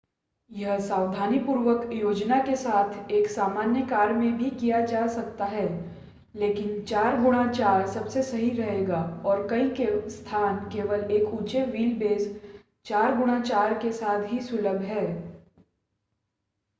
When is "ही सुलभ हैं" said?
14.27-15.07